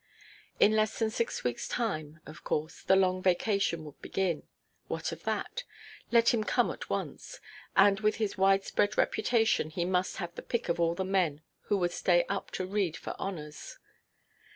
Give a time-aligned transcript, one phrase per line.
[0.59, 4.41] In less than six weeks' time, of course, the long vacation would begin.
[4.87, 5.63] What of that?
[6.11, 7.39] Let him come at once,
[7.75, 11.77] and with his widespread reputation he must have the pick of all the men who
[11.77, 13.77] would stay up to read for honours.